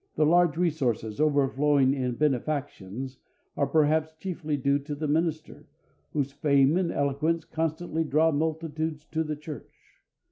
The 0.15 0.25
large 0.25 0.57
resources, 0.57 1.21
overflowing 1.21 1.93
in 1.93 2.15
benefactions, 2.15 3.19
are 3.55 3.67
perhaps 3.67 4.15
chiefly 4.15 4.57
due 4.57 4.79
to 4.79 4.95
the 4.95 5.07
minister, 5.07 5.67
whose 6.11 6.31
fame 6.31 6.75
and 6.75 6.91
eloquence 6.91 7.45
constantly 7.45 8.03
draw 8.03 8.31
multitudes 8.31 9.05
to 9.11 9.23
the 9.23 9.35
church. 9.35 9.99